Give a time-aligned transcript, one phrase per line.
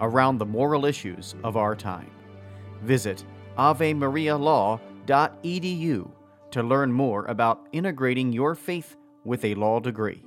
[0.00, 2.10] around the moral issues of our time.
[2.82, 3.24] Visit
[3.58, 6.10] avemarialaw.edu
[6.50, 10.24] to learn more about integrating your faith with a law degree.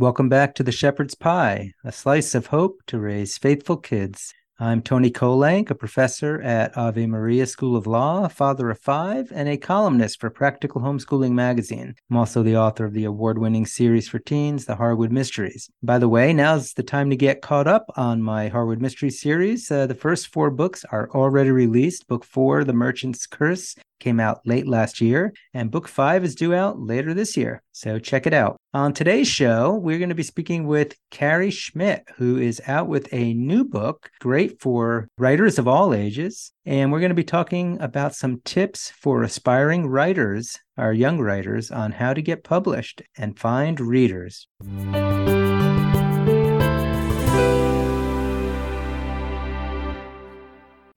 [0.00, 4.32] Welcome back to the Shepherd's Pie, a slice of hope to raise faithful kids.
[4.60, 9.32] I'm Tony Kolenc, a professor at Ave Maria School of Law, a father of five,
[9.34, 11.96] and a columnist for Practical Homeschooling Magazine.
[12.08, 15.68] I'm also the author of the award winning series for teens, The Harwood Mysteries.
[15.82, 19.68] By the way, now's the time to get caught up on my Harwood Mysteries series.
[19.68, 22.06] Uh, the first four books are already released.
[22.06, 26.54] Book four, The Merchant's Curse, came out late last year, and book five is due
[26.54, 27.62] out later this year.
[27.72, 28.56] So check it out.
[28.74, 33.08] On today's show, we're going to be speaking with Carrie Schmidt, who is out with
[33.12, 36.52] a new book, great for writers of all ages.
[36.66, 41.70] And we're going to be talking about some tips for aspiring writers, our young writers,
[41.70, 44.48] on how to get published and find readers.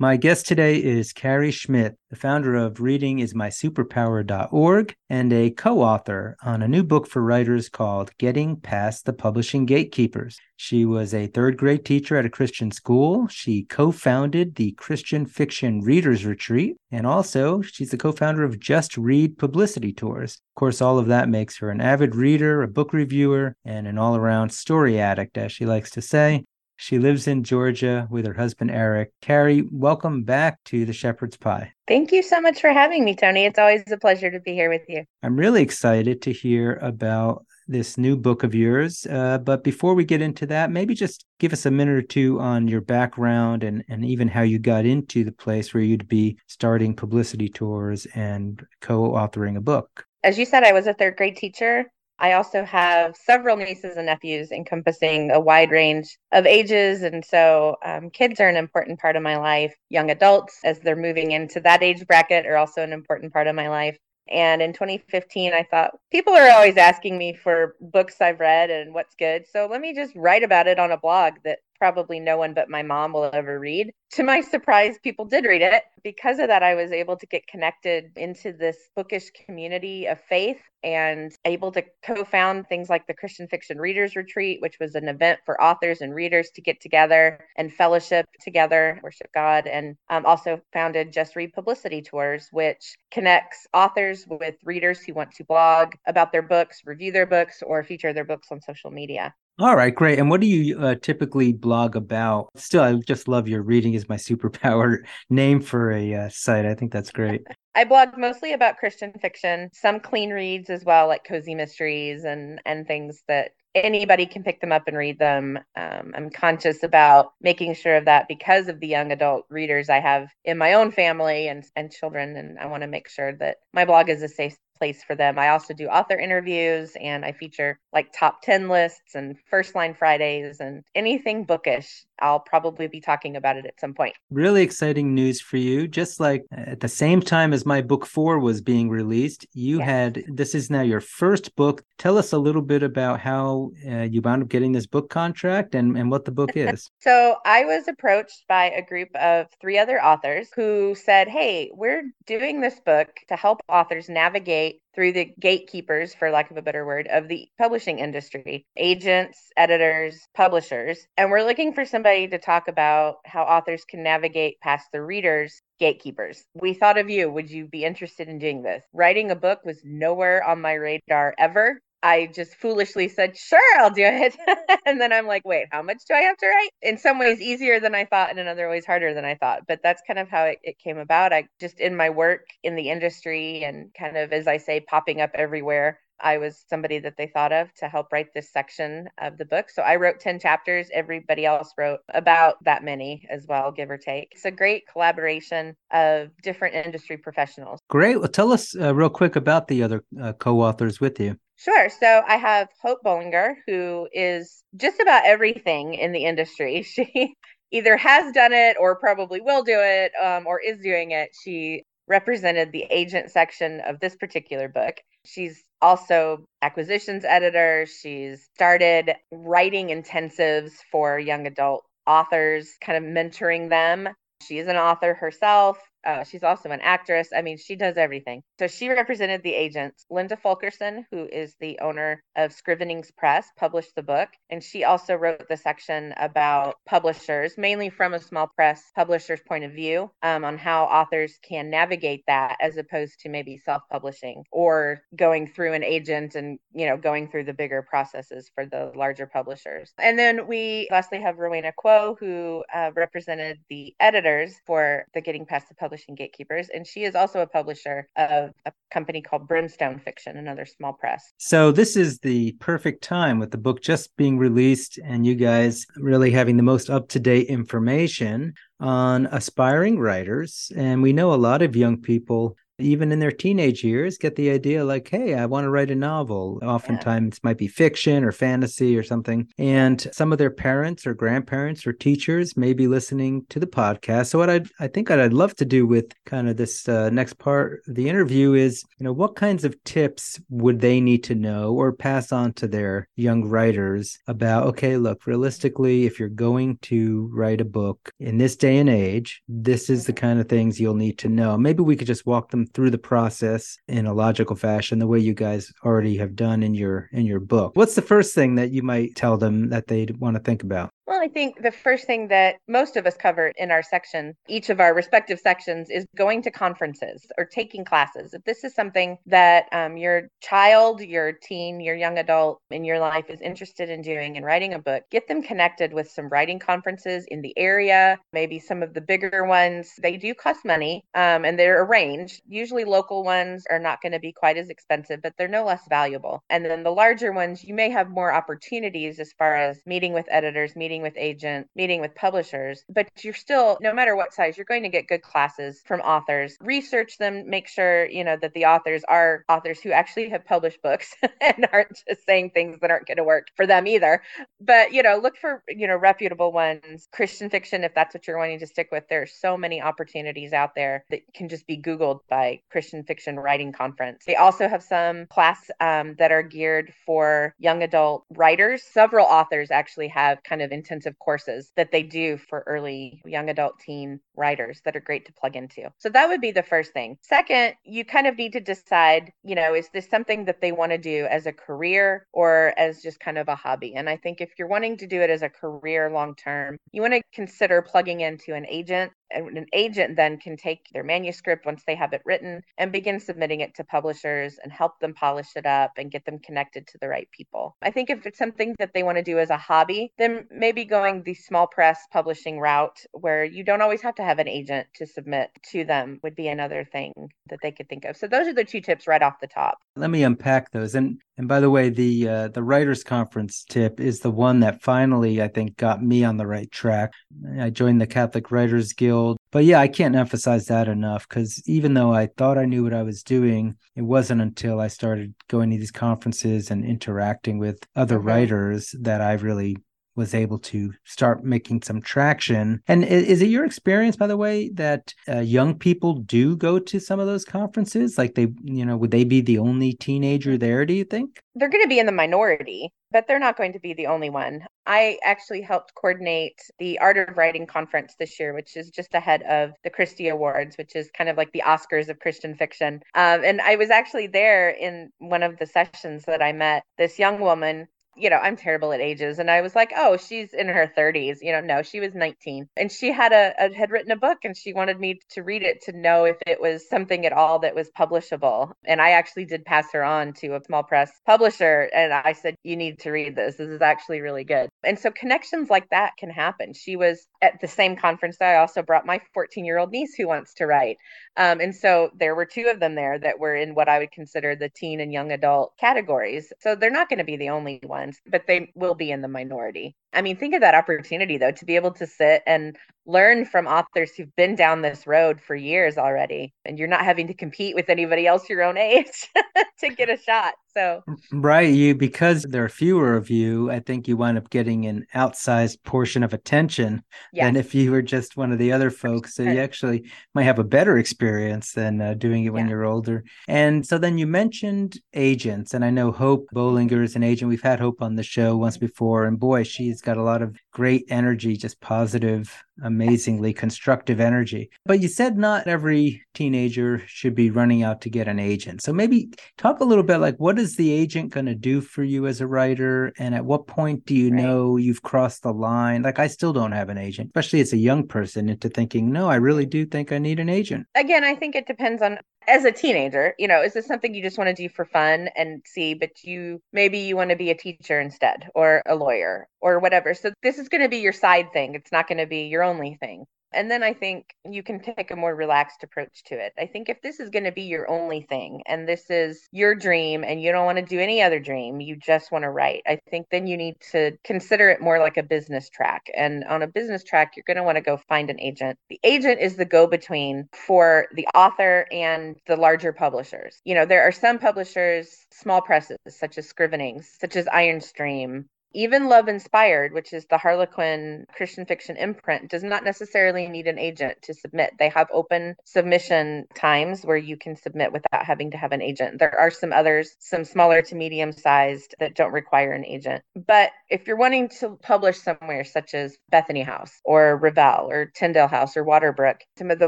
[0.02, 6.64] My guest today is Carrie Schmidt, the founder of readingismysuperpower.org and a co author on
[6.64, 10.40] a new book for writers called Getting Past the Publishing Gatekeepers.
[10.56, 13.28] She was a third grade teacher at a Christian school.
[13.28, 18.60] She co founded the Christian Fiction Readers Retreat, and also she's the co founder of
[18.60, 20.40] Just Read Publicity Tours.
[20.56, 24.00] Of course, all of that makes her an avid reader, a book reviewer, and an
[24.00, 26.44] all around story addict, as she likes to say.
[26.82, 29.12] She lives in Georgia with her husband, Eric.
[29.22, 31.72] Carrie, welcome back to the Shepherd's Pie.
[31.88, 33.46] Thank you so much for having me, Tony.
[33.46, 35.04] It's always a pleasure to be here with you.
[35.22, 39.06] I'm really excited to hear about this new book of yours.
[39.08, 42.40] Uh, but before we get into that, maybe just give us a minute or two
[42.40, 46.36] on your background and, and even how you got into the place where you'd be
[46.48, 50.08] starting publicity tours and co authoring a book.
[50.24, 54.06] As you said, I was a third grade teacher I also have several nieces and
[54.06, 57.02] nephews encompassing a wide range of ages.
[57.02, 59.74] And so um, kids are an important part of my life.
[59.90, 63.56] Young adults, as they're moving into that age bracket, are also an important part of
[63.56, 63.98] my life.
[64.30, 68.94] And in 2015, I thought people are always asking me for books I've read and
[68.94, 69.46] what's good.
[69.52, 72.70] So let me just write about it on a blog that probably no one but
[72.70, 73.92] my mom will ever read.
[74.16, 75.84] To my surprise, people did read it.
[76.04, 80.60] Because of that, I was able to get connected into this bookish community of faith
[80.84, 85.08] and able to co found things like the Christian Fiction Readers Retreat, which was an
[85.08, 90.26] event for authors and readers to get together and fellowship together, worship God, and um,
[90.26, 95.94] also founded Just Read Publicity Tours, which connects authors with readers who want to blog
[96.06, 99.34] about their books, review their books, or feature their books on social media.
[99.62, 100.18] All right, great.
[100.18, 102.50] And what do you uh, typically blog about?
[102.56, 106.66] Still, I just love your reading is my superpower name for a uh, site.
[106.66, 107.44] I think that's great.
[107.76, 112.60] I blog mostly about Christian fiction, some clean reads as well, like cozy mysteries and
[112.66, 115.60] and things that anybody can pick them up and read them.
[115.76, 120.00] Um, I'm conscious about making sure of that because of the young adult readers I
[120.00, 123.58] have in my own family and and children, and I want to make sure that
[123.76, 125.38] my blog is a safe place for them.
[125.38, 129.94] I also do author interviews and I feature like top 10 lists and first line
[129.94, 132.06] Fridays and anything bookish.
[132.22, 134.16] I'll probably be talking about it at some point.
[134.30, 135.88] Really exciting news for you.
[135.88, 139.88] Just like at the same time as my book four was being released, you yes.
[139.88, 141.84] had this is now your first book.
[141.98, 145.76] Tell us a little bit about how uh, you wound up getting this book contract
[145.76, 146.90] and, and what the book is.
[147.00, 152.04] so I was approached by a group of three other authors who said, Hey, we're
[152.26, 156.62] doing this book to help authors navigate navigate through the gatekeepers, for lack of a
[156.62, 161.00] better word, of the publishing industry agents, editors, publishers.
[161.18, 165.62] And we're looking for somebody to talk about how authors can navigate past the readers
[165.80, 166.44] gatekeepers.
[166.54, 167.32] We thought of you.
[167.32, 168.84] Would you be interested in doing this?
[168.94, 171.82] Writing a book was nowhere on my radar ever.
[172.04, 174.36] I just foolishly said, sure, I'll do it.
[174.86, 176.70] and then I'm like, wait, how much do I have to write?
[176.82, 179.62] In some ways, easier than I thought, and in other ways, harder than I thought.
[179.68, 181.34] But that's kind of how it, it came about.
[181.34, 185.22] I just in my work in the industry and kind of, as I say, popping
[185.22, 186.00] up everywhere.
[186.22, 189.70] I was somebody that they thought of to help write this section of the book.
[189.70, 190.88] So I wrote 10 chapters.
[190.94, 194.30] Everybody else wrote about that many as well, give or take.
[194.32, 197.80] It's a great collaboration of different industry professionals.
[197.90, 198.18] Great.
[198.18, 201.38] Well, tell us uh, real quick about the other uh, co authors with you.
[201.58, 201.90] Sure.
[201.90, 206.86] So I have Hope Bolinger, who is just about everything in the industry.
[206.92, 207.36] She
[207.72, 211.30] either has done it or probably will do it um, or is doing it.
[211.44, 214.96] She represented the agent section of this particular book.
[215.26, 217.86] She's also acquisitions editor.
[217.86, 224.10] She's started writing intensives for young adult authors, kind of mentoring them.
[224.42, 225.78] She is an author herself.
[226.06, 227.30] Uh, she's also an actress.
[227.36, 228.44] I mean, she does everything.
[228.60, 230.06] So she represented the agents.
[230.10, 234.30] Linda Fulkerson, who is the owner of Scrivenings Press, published the book.
[234.50, 239.64] And she also wrote the section about publishers, mainly from a small press publisher's point
[239.64, 244.44] of view, um, on how authors can navigate that as opposed to maybe self publishing
[244.52, 248.92] or going through an agent and, you know, going through the bigger processes for the
[248.96, 249.94] larger publishers.
[250.00, 255.46] And then we lastly have Rowena Kuo, who uh, represented the editors for the Getting
[255.46, 259.46] Past the Publishing Publishing Gatekeepers, and she is also a publisher of a company called
[259.46, 261.34] Brimstone Fiction, another small press.
[261.38, 265.86] So this is the perfect time with the book just being released and you guys
[265.98, 270.72] really having the most up-to-date information on aspiring writers.
[270.78, 274.50] And we know a lot of young people even in their teenage years, get the
[274.50, 276.60] idea like, hey, I want to write a novel.
[276.64, 277.38] Oftentimes yeah.
[277.38, 279.48] it might be fiction or fantasy or something.
[279.58, 284.28] And some of their parents or grandparents or teachers may be listening to the podcast.
[284.28, 287.10] So what I'd, I think what I'd love to do with kind of this uh,
[287.10, 291.24] next part of the interview is, you know, what kinds of tips would they need
[291.26, 296.30] to know or pass on to their young writers about, okay, look, realistically, if you're
[296.30, 300.48] going to write a book in this day and age, this is the kind of
[300.48, 301.58] things you'll need to know.
[301.58, 305.20] Maybe we could just walk them through the process in a logical fashion the way
[305.20, 307.72] you guys already have done in your in your book.
[307.76, 310.92] What's the first thing that you might tell them that they'd want to think about
[311.08, 314.70] well, I think the first thing that most of us cover in our section, each
[314.70, 318.34] of our respective sections, is going to conferences or taking classes.
[318.34, 323.00] If this is something that um, your child, your teen, your young adult in your
[323.00, 326.60] life is interested in doing and writing a book, get them connected with some writing
[326.60, 329.92] conferences in the area, maybe some of the bigger ones.
[330.02, 332.42] They do cost money um, and they're arranged.
[332.48, 335.82] Usually, local ones are not going to be quite as expensive, but they're no less
[335.90, 336.42] valuable.
[336.50, 340.26] And then the larger ones, you may have more opportunities as far as meeting with
[340.30, 344.58] editors, meeting meeting with agents, meeting with publishers, but you're still, no matter what size,
[344.58, 346.58] you're going to get good classes from authors.
[346.62, 350.82] Research them, make sure, you know, that the authors are authors who actually have published
[350.82, 354.22] books and aren't just saying things that aren't going to work for them either.
[354.60, 358.38] But, you know, look for, you know, reputable ones, Christian fiction, if that's what you're
[358.38, 359.04] wanting to stick with.
[359.10, 363.40] There are so many opportunities out there that can just be Googled by Christian Fiction
[363.40, 364.24] Writing Conference.
[364.26, 368.84] They also have some class um, that are geared for young adult writers.
[368.84, 373.80] Several authors actually have kind of intensive courses that they do for early young adult
[373.80, 375.90] teen writers that are great to plug into.
[376.00, 377.18] So that would be the first thing.
[377.22, 380.92] Second, you kind of need to decide, you know, is this something that they want
[380.92, 383.94] to do as a career or as just kind of a hobby?
[383.96, 387.02] And I think if you're wanting to do it as a career long term, you
[387.02, 391.66] want to consider plugging into an agent and an agent then can take their manuscript
[391.66, 395.50] once they have it written and begin submitting it to publishers and help them polish
[395.56, 397.76] it up and get them connected to the right people.
[397.82, 400.86] I think if it's something that they want to do as a hobby, then maybe
[400.86, 404.88] going the small press publishing route where you don't always have to have an agent
[404.96, 407.14] to submit to them would be another thing
[407.50, 408.18] that they could think of.
[408.18, 409.80] So those are the two tips right off the top.
[409.96, 410.96] Let me unpack those.
[410.96, 414.84] And and by the way, the uh, the writers conference tip is the one that
[414.84, 417.14] finally I think got me on the right track.
[417.60, 419.21] I joined the Catholic Writers Guild.
[419.52, 422.94] But yeah, I can't emphasize that enough because even though I thought I knew what
[422.94, 427.86] I was doing, it wasn't until I started going to these conferences and interacting with
[427.96, 429.76] other writers that I really
[430.22, 432.80] was able to start making some traction.
[432.88, 437.00] And is it your experience, by the way, that uh, young people do go to
[437.00, 438.20] some of those conferences?
[438.20, 441.42] Like they, you know, would they be the only teenager there, do you think?
[441.56, 444.30] They're going to be in the minority, but they're not going to be the only
[444.30, 444.62] one.
[444.86, 449.42] I actually helped coordinate the Art of Writing conference this year, which is just ahead
[449.44, 453.02] of the Christie Awards, which is kind of like the Oscars of Christian fiction.
[453.16, 457.20] Um, and I was actually there in one of the sessions that I met this
[457.20, 459.40] young woman you know, I'm terrible at ages.
[459.40, 461.38] And I was like, oh, she's in her 30s.
[461.42, 462.68] You know, no, she was 19.
[462.76, 465.64] And she had a, a, had written a book and she wanted me to read
[465.64, 468.72] it to know if it was something at all that was publishable.
[468.86, 471.90] And I actually did pass her on to a small press publisher.
[471.94, 473.56] And I said, you need to read this.
[473.56, 474.70] This is actually really good.
[474.84, 476.74] And so connections like that can happen.
[476.74, 480.16] She was at the same conference that I also brought my 14 year old niece
[480.16, 480.98] who wants to write.
[481.38, 484.12] Um, and so there were two of them there that were in what I would
[484.12, 486.52] consider the teen and young adult categories.
[486.60, 487.80] So they're not going to be the only
[488.28, 489.96] but they will be in the minority.
[490.14, 493.68] I mean, think of that opportunity though to be able to sit and learn from
[493.68, 497.76] authors who've been down this road for years already, and you're not having to compete
[497.76, 499.30] with anybody else your own age
[499.80, 500.54] to get a shot.
[500.74, 504.86] So, right, you because there are fewer of you, I think you wind up getting
[504.86, 507.46] an outsized portion of attention yes.
[507.46, 509.36] than if you were just one of the other folks.
[509.36, 512.72] So, you actually might have a better experience than uh, doing it when yeah.
[512.72, 513.24] you're older.
[513.48, 517.50] And so, then you mentioned agents, and I know Hope Bolinger is an agent.
[517.50, 520.58] We've had Hope on the show once before, and boy, she's got a lot of
[520.72, 524.70] great energy, just positive, amazingly constructive energy.
[524.86, 528.82] But you said not every teenager should be running out to get an agent.
[528.82, 532.04] So maybe talk a little bit like what is the agent going to do for
[532.04, 533.14] you as a writer?
[533.18, 534.44] And at what point do you right.
[534.44, 536.02] know you've crossed the line?
[536.02, 539.30] Like I still don't have an agent, especially as a young person, into thinking, no,
[539.30, 540.88] I really do think I need an agent.
[540.96, 544.22] Again, I think it depends on as a teenager, you know, is this something you
[544.22, 547.52] just want to do for fun and see, but you maybe you want to be
[547.52, 550.14] a teacher instead or a lawyer or whatever.
[550.14, 551.76] So this is going to be your side thing.
[551.76, 553.26] It's not going to be your only thing.
[553.54, 556.54] And then I think you can take a more relaxed approach to it.
[556.58, 559.76] I think if this is going to be your only thing and this is your
[559.76, 562.84] dream and you don't want to do any other dream, you just want to write,
[562.88, 566.10] I think then you need to consider it more like a business track.
[566.16, 568.78] And on a business track, you're going to want to go find an agent.
[568.90, 573.60] The agent is the go between for the author and the larger publishers.
[573.66, 579.10] You know, there are some publishers, small presses such as Scrivenings, such as Ironstream, even
[579.10, 584.18] Love Inspired, which is the Harlequin Christian fiction imprint, does not necessarily need an agent
[584.24, 584.74] to submit.
[584.80, 589.20] They have open submission times where you can submit without having to have an agent.
[589.20, 593.24] There are some others, some smaller to medium sized, that don't require an agent.
[593.36, 598.48] But if you're wanting to publish somewhere, such as Bethany House or Revell or Tyndale
[598.48, 599.88] House or Waterbrook, some of the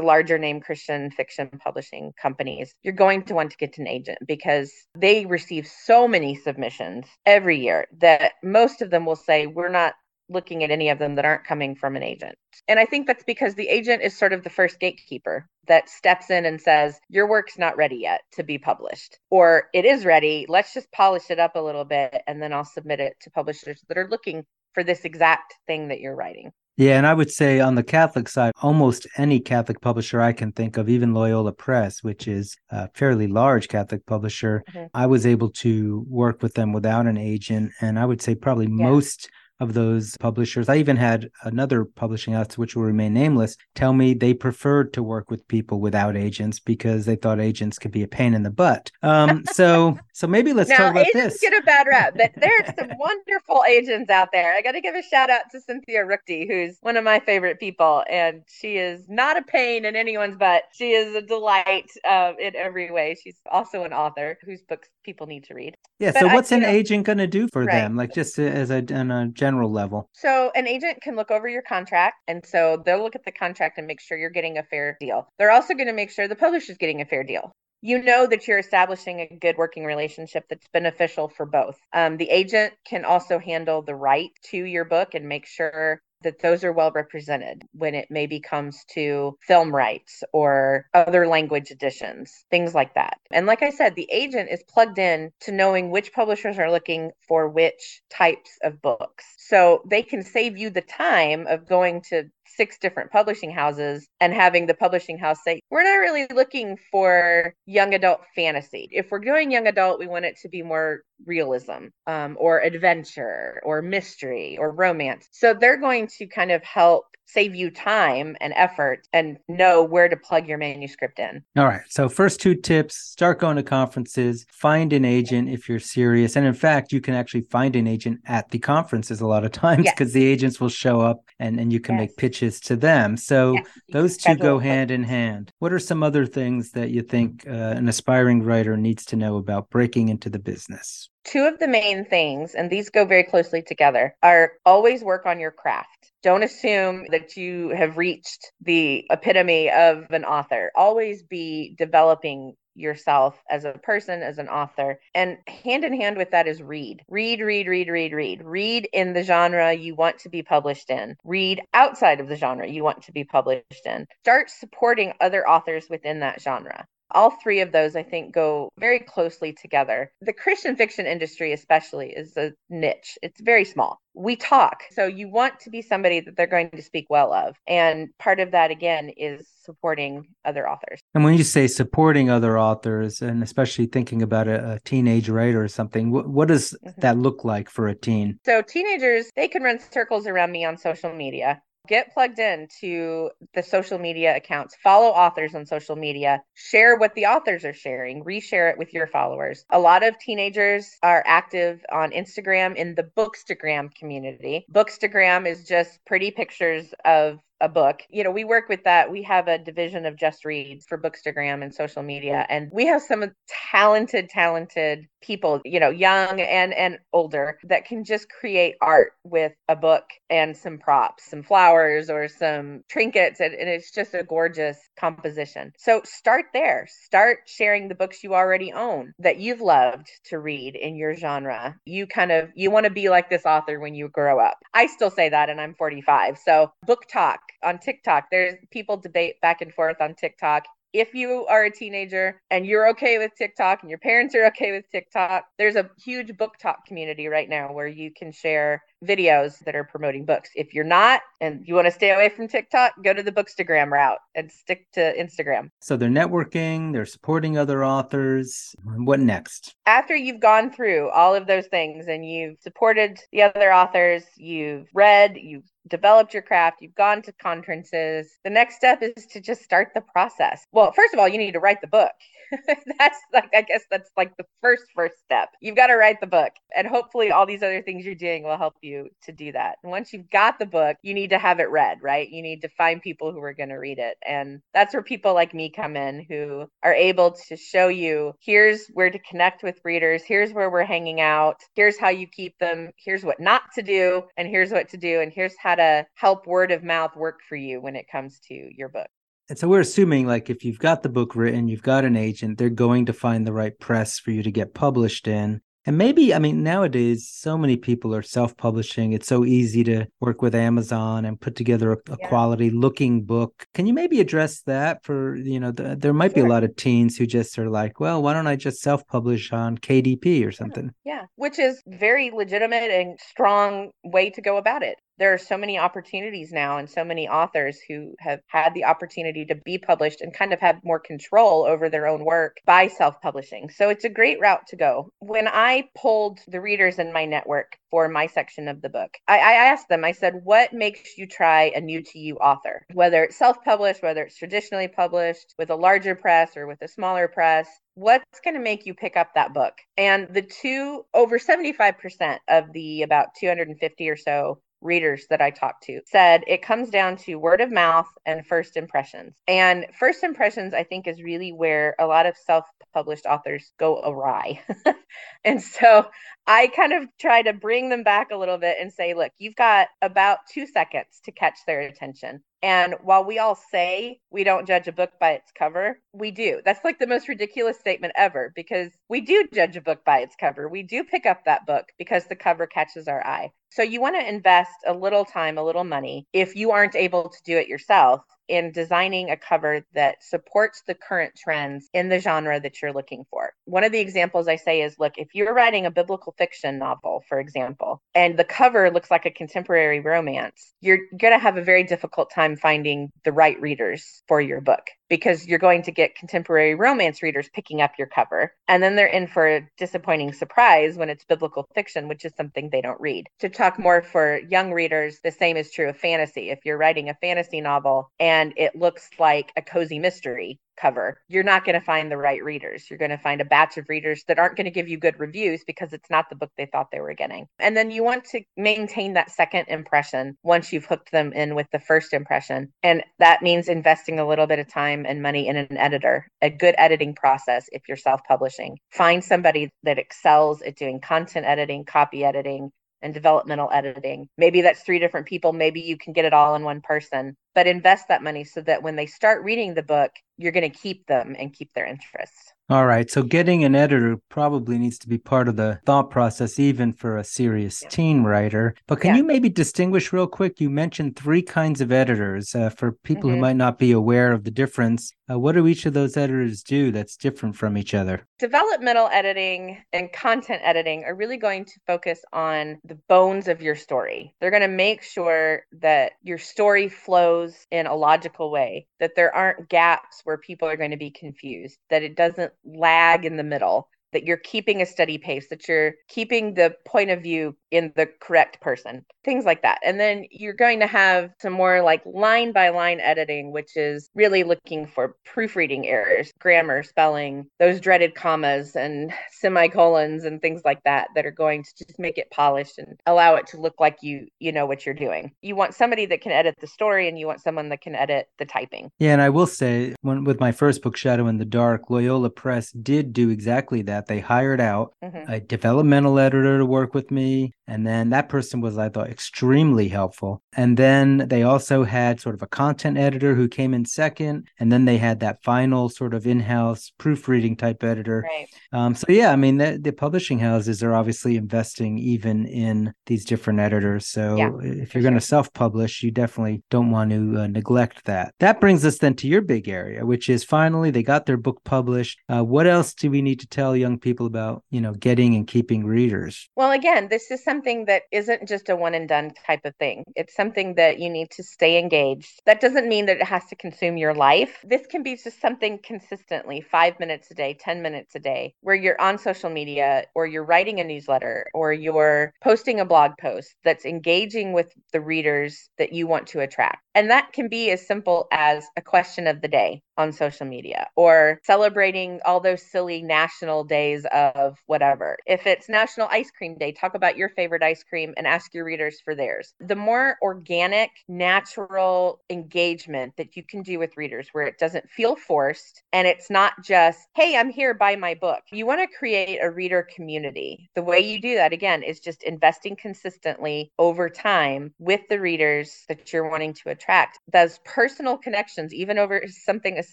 [0.00, 4.72] larger name Christian fiction publishing companies, you're going to want to get an agent because
[4.96, 9.68] they receive so many submissions every year that most most of them will say, we're
[9.68, 9.94] not
[10.28, 12.34] looking at any of them that aren't coming from an agent.
[12.66, 16.28] And I think that's because the agent is sort of the first gatekeeper that steps
[16.28, 20.46] in and says, Your work's not ready yet to be published, or it is ready.
[20.48, 23.80] Let's just polish it up a little bit, and then I'll submit it to publishers
[23.88, 26.50] that are looking for this exact thing that you're writing.
[26.76, 30.50] Yeah, and I would say on the Catholic side, almost any Catholic publisher I can
[30.50, 34.86] think of, even Loyola Press, which is a fairly large Catholic publisher, mm-hmm.
[34.92, 37.72] I was able to work with them without an agent.
[37.80, 38.90] And I would say probably yeah.
[38.90, 40.68] most of those publishers.
[40.68, 45.02] I even had another publishing house, which will remain nameless, tell me they preferred to
[45.02, 48.50] work with people without agents because they thought agents could be a pain in the
[48.50, 48.90] butt.
[49.02, 51.40] Um, so, so maybe let's now, talk about agents this.
[51.40, 54.54] Get a bad rap, but there are some wonderful agents out there.
[54.54, 57.58] I got to give a shout out to Cynthia Ruchti, who's one of my favorite
[57.58, 60.62] people, and she is not a pain in anyone's butt.
[60.72, 63.16] She is a delight uh, in every way.
[63.20, 65.76] She's also an author whose books people need to read.
[65.98, 66.12] Yeah.
[66.12, 67.72] But so, what's I, an know, agent going to do for right.
[67.72, 67.96] them?
[67.96, 70.08] Like just as a, on a general level?
[70.12, 72.14] So, an agent can look over your contract.
[72.28, 75.26] And so they'll look at the contract and make sure you're getting a fair deal.
[75.38, 77.52] They're also going to make sure the publisher's getting a fair deal
[77.84, 81.78] you know that you're establishing a good working relationship that's beneficial for both.
[81.92, 86.40] Um, the agent can also handle the right to your book and make sure that
[86.40, 92.46] those are well represented when it maybe comes to film rights or other language editions,
[92.50, 93.18] things like that.
[93.30, 97.10] And like I said, the agent is plugged in to knowing which publishers are looking
[97.28, 99.26] for which types of books.
[99.48, 104.32] So they can save you the time of going to six different publishing houses and
[104.32, 108.88] having the publishing house say, we're not really looking for young adult fantasy.
[108.90, 113.60] If we're doing young adult, we want it to be more realism um, or adventure
[113.64, 115.28] or mystery or romance.
[115.32, 120.08] So they're going to kind of help save you time and effort and know where
[120.08, 121.42] to plug your manuscript in.
[121.56, 121.82] All right.
[121.88, 126.36] So, first two tips start going to conferences, find an agent if you're serious.
[126.36, 129.52] And in fact, you can actually find an agent at the conferences a lot of
[129.64, 130.14] times because yes.
[130.14, 132.08] the agents will show up and, and you can yes.
[132.08, 133.16] make pitches to them.
[133.16, 135.50] So yes, those two go hand in hand.
[135.58, 139.36] What are some other things that you think uh, an aspiring writer needs to know
[139.36, 141.08] about breaking into the business?
[141.24, 145.40] Two of the main things, and these go very closely together, are always work on
[145.40, 146.12] your craft.
[146.24, 150.72] Don't assume that you have reached the epitome of an author.
[150.74, 154.98] Always be developing yourself as a person, as an author.
[155.14, 157.02] And hand in hand with that is read.
[157.08, 158.42] Read, read, read, read, read.
[158.42, 161.14] Read in the genre you want to be published in.
[161.24, 164.06] Read outside of the genre you want to be published in.
[164.22, 168.98] Start supporting other authors within that genre all three of those, I think, go very
[168.98, 170.12] closely together.
[170.20, 174.00] The Christian fiction industry, especially, is a niche, it's very small.
[174.14, 174.82] We talk.
[174.92, 177.56] So you want to be somebody that they're going to speak well of.
[177.66, 181.00] And part of that, again, is supporting other authors.
[181.14, 185.62] And when you say supporting other authors, and especially thinking about a, a teenage writer
[185.62, 187.00] or something, what, what does mm-hmm.
[187.00, 188.38] that look like for a teen?
[188.44, 193.30] So, teenagers, they can run circles around me on social media get plugged in to
[193.54, 198.24] the social media accounts follow authors on social media share what the authors are sharing
[198.24, 199.64] reshare it with your followers.
[199.70, 204.64] A lot of teenagers are active on instagram in the bookstagram community.
[204.72, 208.00] Bookstagram is just pretty pictures of a book.
[208.10, 209.10] You know, we work with that.
[209.10, 213.02] We have a division of Just Reads for Bookstagram and social media, and we have
[213.02, 213.24] some
[213.70, 219.52] talented, talented people, you know, young and and older that can just create art with
[219.68, 224.22] a book and some props, some flowers or some trinkets, and, and it's just a
[224.22, 225.72] gorgeous composition.
[225.78, 226.86] So start there.
[227.04, 231.76] Start sharing the books you already own that you've loved to read in your genre.
[231.86, 234.58] You kind of you want to be like this author when you grow up.
[234.74, 236.38] I still say that, and I'm 45.
[236.44, 238.26] So BookTok on TikTok.
[238.30, 242.88] There's people debate back and forth on TikTok if you are a teenager and you're
[242.90, 247.26] okay with TikTok and your parents are okay with TikTok, there's a huge BookTok community
[247.26, 250.50] right now where you can share videos that are promoting books.
[250.54, 253.90] If you're not and you want to stay away from TikTok, go to the Bookstagram
[253.90, 255.70] route and stick to Instagram.
[255.80, 258.74] So they're networking, they're supporting other authors.
[258.84, 259.74] What next?
[259.86, 264.88] After you've gone through all of those things and you've supported the other authors, you've
[264.94, 268.38] read, you've developed your craft, you've gone to conferences.
[268.44, 270.64] The next step is to just start the process.
[270.72, 272.12] Well, first of all, you need to write the book.
[272.98, 275.50] that's like I guess that's like the first first step.
[275.60, 276.52] You've got to write the book.
[276.76, 279.76] And hopefully all these other things you're doing will help you to do that.
[279.82, 282.28] And once you've got the book, you need to have it read, right?
[282.28, 284.16] You need to find people who are going to read it.
[284.26, 288.86] And that's where people like me come in who are able to show you here's
[288.88, 292.90] where to connect with readers, here's where we're hanging out, here's how you keep them,
[292.96, 296.46] here's what not to do, and here's what to do, and here's how to help
[296.46, 299.08] word of mouth work for you when it comes to your book.
[299.48, 302.56] And so we're assuming like if you've got the book written, you've got an agent,
[302.56, 305.60] they're going to find the right press for you to get published in.
[305.86, 309.12] And maybe, I mean, nowadays, so many people are self publishing.
[309.12, 312.28] It's so easy to work with Amazon and put together a, a yeah.
[312.28, 313.66] quality looking book.
[313.74, 316.42] Can you maybe address that for, you know, the, there might sure.
[316.42, 319.06] be a lot of teens who just are like, well, why don't I just self
[319.06, 320.50] publish on KDP or mm-hmm.
[320.52, 320.90] something?
[321.04, 321.14] Yeah.
[321.14, 325.56] yeah, which is very legitimate and strong way to go about it there are so
[325.56, 330.20] many opportunities now and so many authors who have had the opportunity to be published
[330.20, 333.70] and kind of have more control over their own work by self publishing.
[333.70, 335.10] So it's a great route to go.
[335.20, 339.38] When I pulled the readers in my network for my section of the book, I,
[339.38, 342.84] I asked them, I said, what makes you try a new to you author?
[342.92, 346.88] Whether it's self published, whether it's traditionally published with a larger press or with a
[346.88, 349.74] smaller press, what's going to make you pick up that book?
[349.96, 355.84] And the two, over 75% of the about 250 or so readers that I talked
[355.84, 359.34] to said it comes down to word of mouth and first impressions.
[359.48, 364.00] And first impressions, I think, is really where a lot of self published authors go
[364.04, 364.60] awry.
[365.44, 366.06] and so
[366.46, 369.56] I kind of try to bring them back a little bit and say, look, you've
[369.56, 372.42] got about two seconds to catch their attention.
[372.62, 376.60] And while we all say we don't judge a book by its cover, we do.
[376.64, 380.34] That's like the most ridiculous statement ever because we do judge a book by its
[380.38, 380.68] cover.
[380.68, 383.50] We do pick up that book because the cover catches our eye.
[383.70, 387.28] So you want to invest a little time, a little money if you aren't able
[387.28, 392.18] to do it yourself in designing a cover that supports the current trends in the
[392.18, 393.52] genre that you're looking for.
[393.64, 397.22] One of the examples I say is look, if you're writing a biblical fiction novel,
[397.28, 401.62] for example, and the cover looks like a contemporary romance, you're going to have a
[401.62, 406.14] very difficult time finding the right readers for your book because you're going to get
[406.14, 408.52] contemporary romance readers picking up your cover.
[408.68, 412.70] And then they're in for a disappointing surprise when it's biblical fiction, which is something
[412.70, 413.26] they don't read.
[413.40, 416.50] To talk more for young readers, the same is true of fantasy.
[416.50, 421.42] If you're writing a fantasy novel and it looks like a cozy mystery, cover, you're
[421.42, 422.88] not going to find the right readers.
[422.88, 425.18] You're going to find a batch of readers that aren't going to give you good
[425.18, 427.46] reviews because it's not the book they thought they were getting.
[427.58, 431.66] And then you want to maintain that second impression once you've hooked them in with
[431.72, 432.72] the first impression.
[432.82, 436.50] And that means investing a little bit of time and money in an editor, a
[436.50, 438.78] good editing process if you're self publishing.
[438.90, 442.70] Find somebody that excels at doing content editing, copy editing,
[443.04, 444.28] and developmental editing.
[444.38, 445.52] Maybe that's three different people.
[445.52, 448.82] Maybe you can get it all in one person, but invest that money so that
[448.82, 452.54] when they start reading the book, you're going to keep them and keep their interest.
[452.70, 453.10] All right.
[453.10, 457.18] So getting an editor probably needs to be part of the thought process, even for
[457.18, 457.88] a serious yeah.
[457.90, 458.74] teen writer.
[458.86, 459.18] But can yeah.
[459.18, 460.60] you maybe distinguish real quick?
[460.60, 463.34] You mentioned three kinds of editors uh, for people mm-hmm.
[463.34, 465.12] who might not be aware of the difference.
[465.30, 468.26] Uh, what do each of those editors do that's different from each other?
[468.38, 473.76] Developmental editing and content editing are really going to focus on the bones of your
[473.76, 474.34] story.
[474.40, 479.34] They're going to make sure that your story flows in a logical way, that there
[479.34, 483.42] aren't gaps where people are going to be confused, that it doesn't lag in the
[483.42, 487.92] middle that you're keeping a steady pace, that you're keeping the point of view in
[487.96, 489.80] the correct person, things like that.
[489.84, 494.08] And then you're going to have some more like line by line editing, which is
[494.14, 500.82] really looking for proofreading errors, grammar, spelling, those dreaded commas and semicolons and things like
[500.84, 503.98] that that are going to just make it polished and allow it to look like
[504.02, 505.32] you you know what you're doing.
[505.42, 508.28] You want somebody that can edit the story and you want someone that can edit
[508.38, 508.90] the typing.
[509.00, 512.30] Yeah, and I will say when with my first book Shadow in the Dark, Loyola
[512.30, 514.14] Press did do exactly that that.
[514.14, 515.30] They hired out mm-hmm.
[515.30, 517.52] a developmental editor to work with me.
[517.66, 520.42] And then that person was, I thought, extremely helpful.
[520.54, 524.48] And then they also had sort of a content editor who came in second.
[524.58, 528.26] And then they had that final sort of in house proofreading type editor.
[528.28, 528.48] Right.
[528.72, 533.24] Um, so, yeah, I mean, the, the, publishing houses are obviously investing even in these
[533.24, 534.06] different editors.
[534.06, 535.26] So, yeah, if you're going to sure.
[535.26, 538.34] self publish, you definitely don't want to uh, neglect that.
[538.40, 541.60] That brings us then to your big area, which is finally they got their book
[541.64, 542.18] published.
[542.28, 545.46] Uh, what else do we need to tell young people about, you know, getting and
[545.46, 546.48] keeping readers?
[546.56, 550.04] Well, again, this is something that isn't just a one and done type of thing.
[550.16, 552.40] It's something that you need to stay engaged.
[552.46, 554.58] That doesn't mean that it has to consume your life.
[554.64, 558.74] This can be just something consistently, five minutes a day, 10 minutes a day, where
[558.74, 563.54] you're on social media or you're writing a newsletter or you're posting a blog post
[563.64, 566.78] that's engaging with the readers that you want to attract.
[566.94, 570.88] And that can be as simple as a question of the day on social media
[570.96, 575.16] or celebrating all those silly national days of whatever.
[575.26, 578.64] If it's National Ice Cream Day, talk about your favorite ice cream and ask your
[578.64, 579.54] readers for theirs.
[579.60, 585.16] The more organic, natural engagement that you can do with readers where it doesn't feel
[585.16, 588.42] forced and it's not just, hey, I'm here, buy my book.
[588.50, 590.70] You want to create a reader community.
[590.74, 595.84] The way you do that, again, is just investing consistently over time with the readers
[595.88, 597.18] that you're wanting to attract.
[597.32, 599.92] Those personal connections, even over something as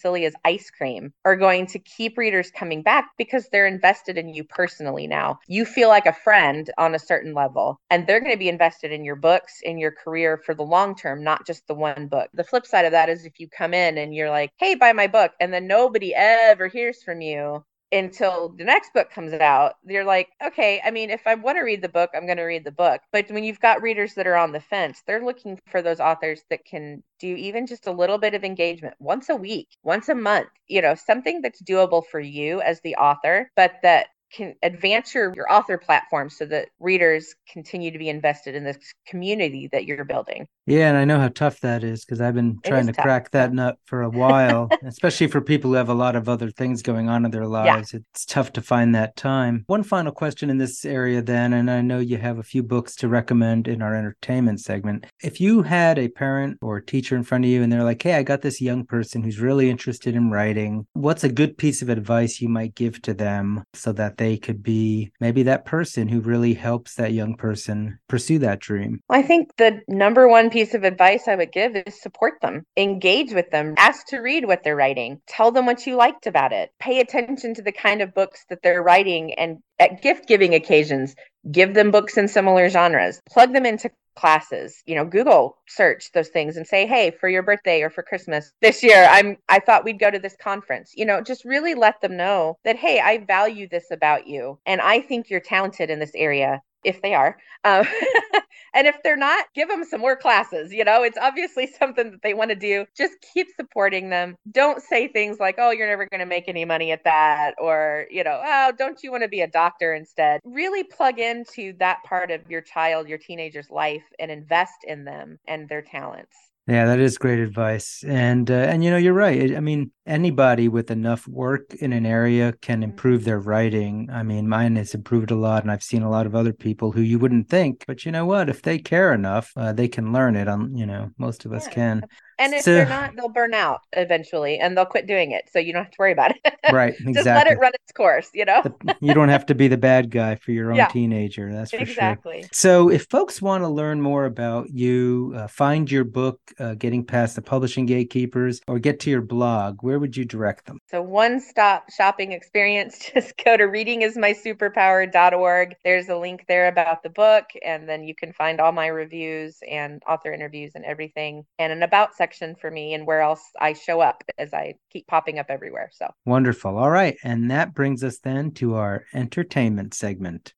[0.00, 4.28] silly as ice cream, are going to keep readers coming back because they're invested in
[4.28, 5.38] you personally now.
[5.48, 8.92] You feel like a friend on a certain level, and they're going to be invested
[8.92, 12.28] in your books, in your career for the long term, not just the one book.
[12.34, 14.92] The flip side of that is if you come in and you're like, hey, buy
[14.92, 19.74] my book, and then nobody ever hears from you, until the next book comes out,
[19.84, 22.44] they're like, okay, I mean, if I want to read the book, I'm going to
[22.44, 23.02] read the book.
[23.12, 26.42] But when you've got readers that are on the fence, they're looking for those authors
[26.50, 30.14] that can do even just a little bit of engagement once a week, once a
[30.14, 35.14] month, you know, something that's doable for you as the author, but that can advance
[35.14, 39.84] your, your author platform so that readers continue to be invested in this community that
[39.84, 40.46] you're building.
[40.66, 43.02] Yeah, and I know how tough that is because I've been trying to tough.
[43.02, 46.50] crack that nut for a while, especially for people who have a lot of other
[46.50, 47.92] things going on in their lives.
[47.92, 48.00] Yeah.
[48.12, 49.64] It's tough to find that time.
[49.66, 52.94] One final question in this area, then, and I know you have a few books
[52.96, 55.04] to recommend in our entertainment segment.
[55.22, 58.02] If you had a parent or a teacher in front of you and they're like,
[58.02, 61.82] hey, I got this young person who's really interested in writing, what's a good piece
[61.82, 66.06] of advice you might give to them so that they could be maybe that person
[66.06, 69.00] who really helps that young person pursue that dream?
[69.10, 73.32] I think the number one piece of advice I would give is support them, engage
[73.32, 76.70] with them, ask to read what they're writing, tell them what you liked about it,
[76.78, 81.16] pay attention to the kind of books that they're writing, and at gift giving occasions,
[81.50, 86.28] give them books in similar genres, plug them into classes you know google search those
[86.28, 89.84] things and say hey for your birthday or for christmas this year i'm i thought
[89.84, 93.16] we'd go to this conference you know just really let them know that hey i
[93.16, 97.36] value this about you and i think you're talented in this area if they are.
[97.64, 97.86] Um,
[98.74, 100.72] and if they're not, give them some more classes.
[100.72, 102.86] You know, it's obviously something that they want to do.
[102.96, 104.36] Just keep supporting them.
[104.50, 107.54] Don't say things like, oh, you're never going to make any money at that.
[107.58, 110.40] Or, you know, oh, don't you want to be a doctor instead?
[110.44, 115.38] Really plug into that part of your child, your teenager's life and invest in them
[115.46, 118.04] and their talents Yeah, that is great advice.
[118.06, 119.56] And uh, and you know, you're right.
[119.56, 122.84] I mean, anybody with enough work in an area can Mm-hmm.
[122.84, 124.08] improve their writing.
[124.12, 126.92] I mean, mine has improved a lot, and I've seen a lot of other people
[126.92, 128.48] who you wouldn't think, but you know what?
[128.48, 130.46] If they care enough, uh, they can learn it.
[130.46, 131.72] On you know, most of us Yeah.
[131.72, 132.06] can.
[132.38, 135.48] And if So- they're not, they'll burn out eventually and they'll quit doing it.
[135.52, 136.38] So you don't have to worry about it.
[136.72, 137.52] Right, Just let exactly.
[137.54, 138.62] it run its course, you know?
[138.62, 140.86] The- you don't have to be the bad guy for your own Yeah.
[140.86, 141.52] teenager.
[141.52, 141.82] That's for sure.
[141.82, 142.44] exactly.
[142.52, 147.04] So, if folks want to learn more about you, uh, find your book, uh, Getting
[147.04, 150.78] Past the Publishing Gatekeepers, or get to your blog, where would you direct them?
[150.88, 155.74] So one stop shopping experience, just go to readingismysuperpower.org.
[155.84, 159.58] There's a link there about the book, and then you can find all my reviews
[159.68, 163.72] and author interviews and everything, and an about section for me and where else I
[163.72, 165.90] show up as I keep popping up everywhere.
[165.92, 166.78] So Wonderful.
[166.78, 167.16] All right.
[167.24, 170.54] And that brings us then to our entertainment segment.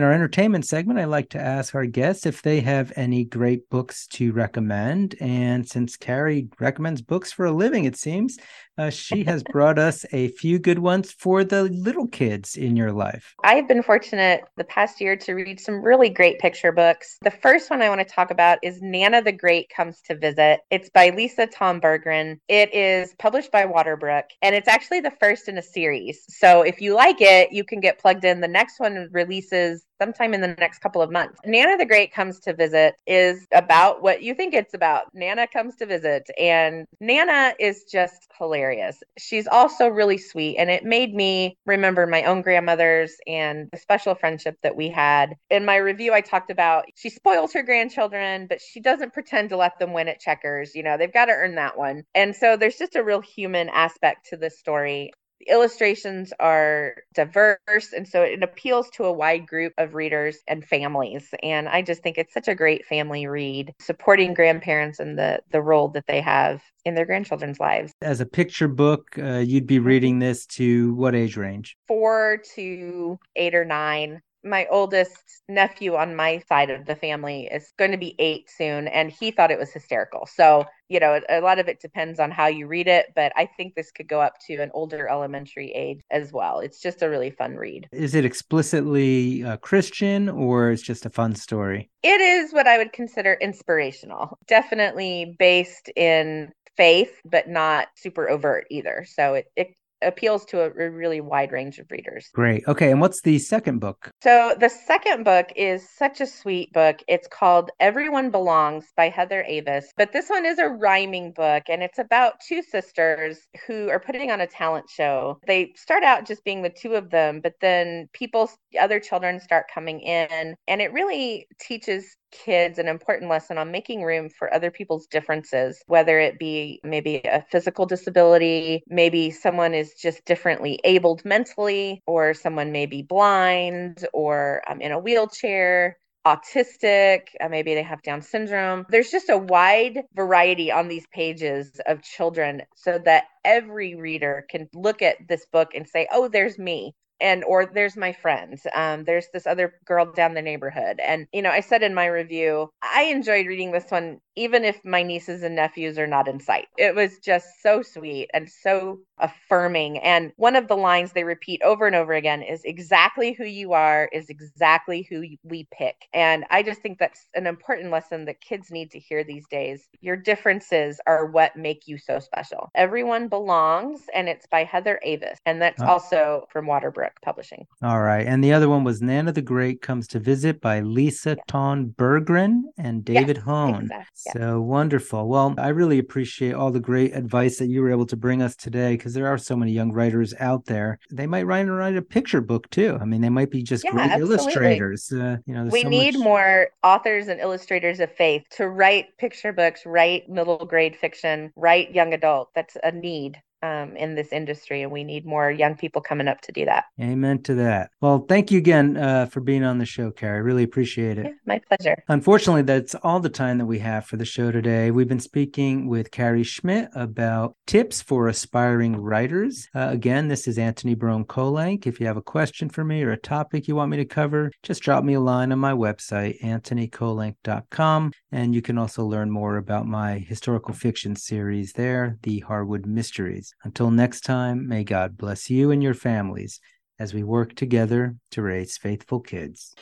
[0.00, 3.68] In our entertainment segment, I like to ask our guests if they have any great
[3.68, 5.14] books to recommend.
[5.20, 8.38] And since Carrie recommends books for a living, it seems,
[8.78, 12.92] uh, she has brought us a few good ones for the little kids in your
[12.92, 13.34] life.
[13.44, 17.18] I've been fortunate the past year to read some really great picture books.
[17.20, 20.60] The first one I want to talk about is Nana the Great Comes to Visit.
[20.70, 22.38] It's by Lisa Tawn Bergren.
[22.48, 26.24] It is published by Waterbrook, and it's actually the first in a series.
[26.30, 28.40] So if you like it, you can get plugged in.
[28.40, 31.38] The next one releases sometime in the next couple of months.
[31.44, 35.14] Nana the Great Comes to Visit is about what you think it's about.
[35.14, 39.02] Nana comes to visit, and Nana is just hilarious.
[39.18, 44.14] She's also really sweet, and it made me remember my own grandmothers and the special
[44.14, 45.34] friendship that we had.
[45.50, 49.56] In my review, I talked about she spoils her grandchildren, but she doesn't pretend to
[49.56, 50.74] let them win at checkers.
[50.74, 52.04] You know, they've got to earn that one.
[52.14, 55.12] And so there's just a real human aspect to this story.
[55.40, 60.64] The illustrations are diverse, and so it appeals to a wide group of readers and
[60.64, 61.28] families.
[61.42, 65.62] And I just think it's such a great family read, supporting grandparents and the the
[65.62, 67.92] role that they have in their grandchildren's lives.
[68.02, 71.76] As a picture book, uh, you'd be reading this to what age range?
[71.88, 74.20] Four to eight or nine.
[74.42, 78.88] My oldest nephew on my side of the family is going to be eight soon,
[78.88, 80.26] and he thought it was hysterical.
[80.26, 83.46] So, you know, a lot of it depends on how you read it, but I
[83.46, 86.60] think this could go up to an older elementary age as well.
[86.60, 87.88] It's just a really fun read.
[87.92, 91.90] Is it explicitly uh, Christian or it's just a fun story?
[92.02, 98.66] It is what I would consider inspirational, definitely based in faith, but not super overt
[98.70, 99.04] either.
[99.06, 102.28] So it, it appeals to a, really wide range of readers.
[102.34, 102.66] Great.
[102.66, 102.90] Okay.
[102.90, 104.10] And what's the second book?
[104.22, 107.02] So the second book is such a sweet book.
[107.08, 109.92] It's called Everyone Belongs by Heather Avis.
[109.96, 114.30] But this one is a rhyming book and it's about two sisters who are putting
[114.30, 115.38] on a talent show.
[115.46, 119.66] They start out just being the two of them, but then people other children start
[119.72, 124.70] coming in and it really teaches kids an important lesson on making room for other
[124.70, 131.24] people's differences, whether it be maybe a physical disability, maybe someone is just differently abled
[131.24, 135.96] mentally, or someone may be blind or um, in a wheelchair.
[136.26, 138.84] Autistic, uh, maybe they have Down syndrome.
[138.90, 144.68] There's just a wide variety on these pages of children so that every reader can
[144.74, 149.04] look at this book and say, Oh, there's me and or there's my friend um,
[149.04, 152.68] there's this other girl down the neighborhood and you know i said in my review
[152.82, 156.66] i enjoyed reading this one even if my nieces and nephews are not in sight.
[156.78, 161.60] It was just so sweet and so affirming and one of the lines they repeat
[161.62, 165.96] over and over again is exactly who you are is exactly who we pick.
[166.14, 169.88] And i just think that's an important lesson that kids need to hear these days.
[170.00, 172.70] Your differences are what make you so special.
[172.74, 175.86] Everyone belongs and it's by heather avis and that's Oh.
[175.86, 177.66] also from waterbrook Publishing.
[177.82, 178.26] All right.
[178.26, 182.62] And the other one was Nana the Great Comes to Visit by Lisa Tawn Bergren
[182.78, 183.82] and David Hohn.
[183.82, 184.32] exact- yeah.
[184.32, 185.28] So wonderful.
[185.28, 188.54] Well, I really appreciate all the great advice that you were able to bring us
[188.56, 190.98] today because there are so many young writers out there.
[191.10, 192.98] They might write and write a picture book too.
[193.00, 194.34] I mean, they might be just Yeah, great absolutely.
[194.36, 195.12] illustrators.
[195.12, 199.16] Uh, you know, We so need much- more authors and illustrators of faith to write
[199.18, 202.50] picture books, write middle grade fiction, write young adult.
[202.54, 203.40] That's a need.
[203.62, 206.84] Um, in this industry, and we need more young people coming up to do that.
[206.98, 207.90] Amen to that.
[208.00, 210.40] Well, thank you again uh, for being on the show, Carrie.
[210.40, 211.26] Really appreciate it.
[211.26, 212.02] Yeah, my pleasure.
[212.08, 214.90] Unfortunately, that's all the time that we have for the show today.
[214.90, 219.68] We've been speaking with Carrie Schmidt about tips for aspiring writers.
[219.74, 221.86] Uh, again, this is Antony Barone Kolenc.
[221.86, 224.50] If you have a question for me or a topic you want me to cover,
[224.62, 228.12] just drop me a line on my website, antonykolenc.com.
[228.32, 233.49] And you can also learn more about my historical fiction series there, The Harwood Mysteries.
[233.64, 236.60] Until next time, may God bless you and your families
[236.98, 239.74] as we work together to raise faithful kids.